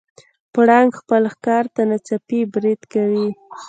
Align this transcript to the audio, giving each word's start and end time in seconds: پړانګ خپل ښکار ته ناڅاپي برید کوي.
پړانګ 0.53 0.89
خپل 0.99 1.23
ښکار 1.33 1.65
ته 1.75 1.81
ناڅاپي 1.89 2.39
برید 2.53 2.81
کوي. 2.93 3.27